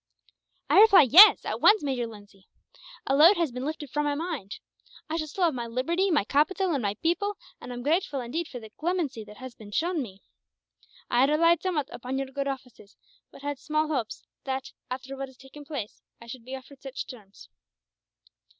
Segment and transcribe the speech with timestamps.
[0.67, 2.47] "I reply yes, at once, Major Lindsay.
[3.05, 4.57] A load has been lifted from my mind.
[5.07, 8.47] I shall still have my liberty, my capital, and my people; and am grateful, indeed,
[8.47, 10.23] for the clemency that has been shown me.
[11.11, 12.97] I had relied somewhat upon your good offices;
[13.29, 17.05] but had small hopes that, after what has taken place, I should be offered such
[17.05, 17.47] terms."